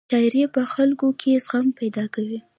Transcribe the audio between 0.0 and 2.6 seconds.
شاعرۍ په خلکو کې زغم پیدا کاوه.